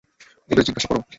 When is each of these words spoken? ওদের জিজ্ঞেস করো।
ওদের 0.49 0.65
জিজ্ঞেস 0.67 0.85
করো। 0.87 1.01